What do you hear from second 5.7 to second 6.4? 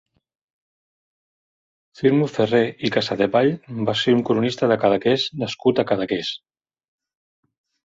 a Cadaqués.